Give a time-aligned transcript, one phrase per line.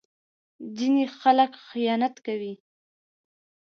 [0.77, 2.53] ځینې خلک خیانت کوي.